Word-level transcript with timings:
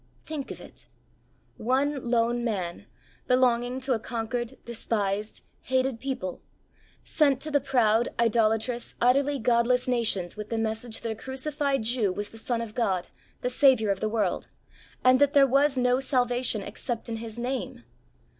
Think 0.25 0.49
of 0.49 0.59
it 0.59 0.87
1 1.57 1.67
One 1.91 2.09
lone 2.09 2.43
man 2.43 2.87
belonging 3.27 3.79
to 3.81 3.93
a 3.93 3.99
conquered, 3.99 4.57
Il8 4.65 4.65
HEART 4.65 4.65
TALKS 4.65 4.91
ON 4.91 4.97
HOLINESS. 4.97 5.35
despised, 5.35 5.41
hated 5.61 5.99
people, 5.99 6.41
sent 7.03 7.39
to 7.41 7.51
the 7.51 7.61
proud, 7.61 8.09
idolatrous, 8.19 8.95
utterly 8.99 9.37
godless 9.37 9.87
nations 9.87 10.35
with 10.35 10.49
the 10.49 10.57
message 10.57 11.01
that 11.01 11.11
a 11.11 11.15
crucified 11.15 11.83
Jew 11.83 12.11
was 12.11 12.29
the 12.29 12.39
Son 12.39 12.61
of 12.61 12.73
God, 12.73 13.09
the 13.41 13.49
Saviour 13.51 13.91
of 13.91 13.99
the 13.99 14.09
world, 14.09 14.47
and 15.03 15.19
that 15.19 15.33
there 15.33 15.45
was 15.45 15.77
no 15.77 15.99
salvation 15.99 16.63
except 16.63 17.07
in 17.07 17.17
His 17.17 17.37
name. 17.37 17.83